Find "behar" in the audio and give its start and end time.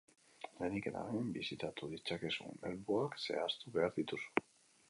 3.77-3.95